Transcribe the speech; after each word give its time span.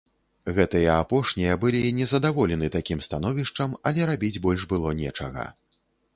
Гэтыя 0.59 0.93
апошнія 1.01 1.57
былі 1.63 1.81
незадаволены 1.99 2.71
такім 2.77 3.05
становішчам, 3.09 3.77
але 3.91 4.09
рабіць 4.13 4.35
больш 4.49 4.61
было 4.75 4.97
нечага. 5.05 5.47